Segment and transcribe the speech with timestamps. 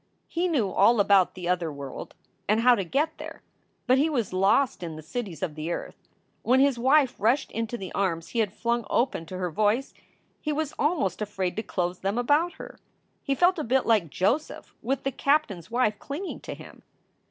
[0.27, 2.15] He knew all about the other world
[2.47, 3.43] and how to get there,
[3.85, 6.07] but he was lost in the cities of the earth.
[6.41, 9.93] When his wife rushed into the arms he had flung open to her voice,
[10.41, 12.79] he was almost afraid to close them about her.
[13.21, 16.81] He felt a bit like Joseph with the captain s wife clinging to him.